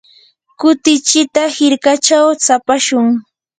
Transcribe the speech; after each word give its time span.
kutichita 0.59 1.41
hirkachaw 1.55 2.25
tsapashun. 2.41 3.07